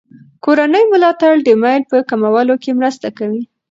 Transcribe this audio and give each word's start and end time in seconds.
کورني 0.43 0.81
ملاتړ 0.91 1.33
د 1.43 1.49
میل 1.61 1.81
په 1.91 1.97
کمولو 2.09 2.55
کې 2.63 2.71
مرسته 2.79 3.07
کوي. 3.17 3.41